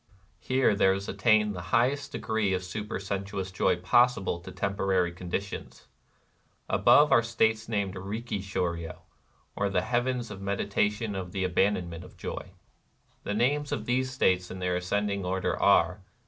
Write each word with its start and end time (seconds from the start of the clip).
Here 0.39 0.73
there 0.73 0.95
is 0.95 1.07
attained 1.07 1.53
the 1.55 1.61
highest 1.69 2.11
degree 2.11 2.53
of 2.55 2.63
supersensuous 2.63 3.51
joy 3.51 3.75
possible 3.75 4.39
to 4.39 4.51
tem 4.51 4.75
porary 4.75 5.15
conditions. 5.15 5.85
Above 6.67 7.11
are 7.11 7.21
the 7.21 7.27
states 7.27 7.69
named 7.69 7.93
Itihi 7.93 8.39
shdryo^ 8.39 8.97
or 9.55 9.69
the 9.69 9.81
Heavens 9.83 10.31
of 10.31 10.39
the 10.39 10.45
Medita 10.47 10.91
tion 10.91 11.13
of 11.13 11.33
the 11.33 11.43
Abandonment 11.43 12.03
of 12.03 12.17
Joy. 12.17 12.53
The 13.25 13.35
names 13.35 13.71
of 13.71 13.85
these 13.85 14.09
states 14.09 14.49
in 14.49 14.57
their 14.57 14.75
ascending 14.75 15.23
order 15.23 15.55
are. 15.55 16.01